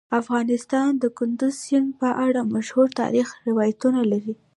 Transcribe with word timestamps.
افغانستان 0.21 0.89
د 1.01 1.03
کندز 1.17 1.53
سیند 1.65 1.89
په 1.99 2.09
اړه 2.25 2.41
مشهور 2.55 2.87
تاریخی 3.01 3.37
روایتونه 3.49 4.01
لري. 4.11 4.35